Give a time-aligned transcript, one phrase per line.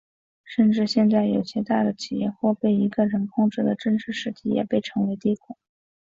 [0.43, 5.55] 甚至现在有些大的企业或被一个人控制的政治实体也被称为帝国。